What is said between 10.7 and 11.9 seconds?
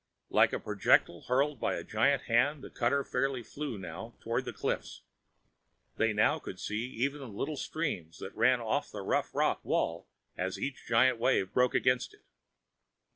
giant wave broke